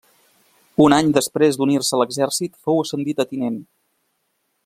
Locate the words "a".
1.99-2.01, 3.25-3.27